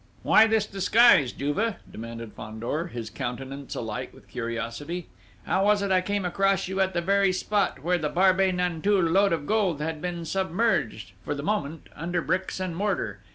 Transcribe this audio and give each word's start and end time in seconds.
"Why 0.23 0.47
this 0.47 0.65
disguise, 0.65 1.31
Juve?" 1.31 1.75
demanded 1.91 2.33
Fandor, 2.33 2.87
his 2.87 3.11
countenance 3.11 3.75
alight 3.75 4.15
with 4.15 4.27
curiosity. 4.27 5.09
"How 5.43 5.65
was 5.65 5.83
it 5.83 5.91
I 5.91 6.01
came 6.01 6.25
across 6.25 6.67
you 6.67 6.79
at 6.79 6.95
the 6.95 7.01
very 7.01 7.31
spot 7.31 7.83
where 7.83 7.99
the 7.99 8.09
Barbey 8.09 8.51
Nanteuil 8.51 9.03
load 9.03 9.31
of 9.31 9.45
gold 9.45 9.79
had 9.79 10.01
been 10.01 10.25
submerged, 10.25 11.11
for 11.23 11.35
the 11.35 11.43
moment, 11.43 11.87
under 11.95 12.19
bricks 12.19 12.59
and 12.59 12.75
mortar? 12.75 13.19